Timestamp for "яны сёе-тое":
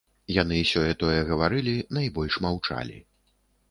0.35-1.19